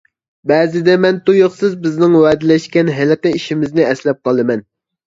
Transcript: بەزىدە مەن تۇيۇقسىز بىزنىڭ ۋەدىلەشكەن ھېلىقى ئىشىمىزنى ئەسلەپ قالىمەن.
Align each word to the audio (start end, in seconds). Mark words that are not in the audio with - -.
بەزىدە 0.51 0.95
مەن 1.03 1.19
تۇيۇقسىز 1.27 1.77
بىزنىڭ 1.85 2.17
ۋەدىلەشكەن 2.25 2.93
ھېلىقى 2.99 3.37
ئىشىمىزنى 3.39 3.91
ئەسلەپ 3.93 4.27
قالىمەن. 4.29 4.69